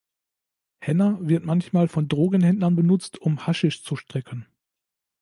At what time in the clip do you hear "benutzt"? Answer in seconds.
2.75-3.19